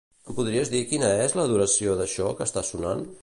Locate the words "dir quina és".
0.75-1.37